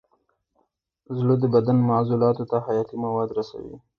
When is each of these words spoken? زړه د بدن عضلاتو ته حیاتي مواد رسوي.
زړه 1.17 1.35
د 1.39 1.43
بدن 1.53 1.77
عضلاتو 1.97 2.43
ته 2.51 2.57
حیاتي 2.65 2.95
مواد 3.03 3.29
رسوي. 3.37 3.75